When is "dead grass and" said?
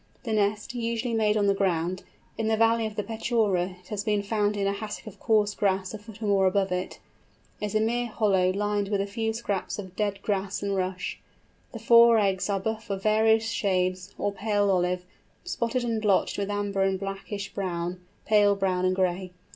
9.95-10.75